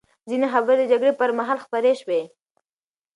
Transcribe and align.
ځینې 0.29 0.47
خبرې 0.53 0.75
د 0.79 0.83
جګړې 0.91 1.11
پر 1.19 1.29
مهال 1.37 1.57
خپرې 1.65 1.93
شوې. 2.01 2.21